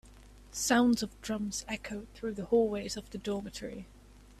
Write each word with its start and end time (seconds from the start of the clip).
Sounds 0.51 1.03
of 1.03 1.11
drums 1.21 1.63
echoed 1.67 2.07
through 2.15 2.33
the 2.33 2.45
hallways 2.45 2.97
of 2.97 3.07
the 3.11 3.19
dormitory. 3.19 3.85